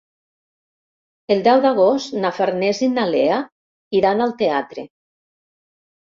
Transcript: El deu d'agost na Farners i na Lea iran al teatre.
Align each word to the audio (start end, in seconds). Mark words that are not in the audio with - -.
El 1.33 1.41
deu 1.47 1.59
d'agost 1.65 2.15
na 2.23 2.31
Farners 2.37 2.79
i 2.87 2.89
na 2.93 3.03
Lea 3.09 3.37
iran 3.99 4.25
al 4.25 4.33
teatre. 4.39 4.87